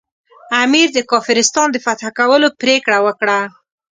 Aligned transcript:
امیر 0.63 0.87
د 0.93 0.99
کافرستان 1.11 1.67
د 1.71 1.77
فتح 1.85 2.09
کولو 2.19 2.47
پرېکړه 2.61 2.97
وکړه. 3.05 3.39